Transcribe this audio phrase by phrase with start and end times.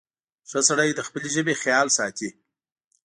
[0.49, 2.29] •ښه سړی د خپلې ژبې خیال ساتي.